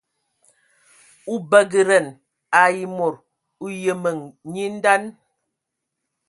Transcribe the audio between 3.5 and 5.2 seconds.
o yəməŋ nye ndan.